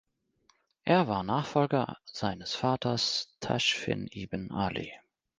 [0.83, 4.91] Er war Nachfolger seines Vaters Taschfin ibn Ali.